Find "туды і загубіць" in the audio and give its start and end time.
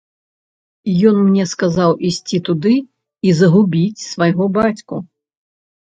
2.49-4.05